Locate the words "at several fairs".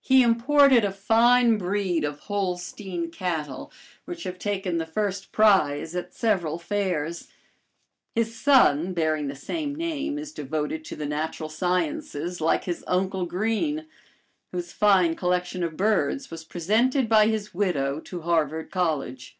5.94-7.28